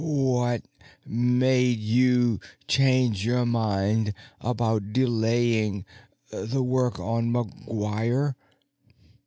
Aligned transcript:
"What 0.03 0.63
made 1.05 1.77
you 1.77 2.39
change 2.67 3.23
your 3.23 3.45
mind 3.45 4.15
about 4.39 4.93
delaying 4.93 5.85
the 6.31 6.63
work 6.63 6.97
on 6.99 7.31
McGuire?" 7.31 8.33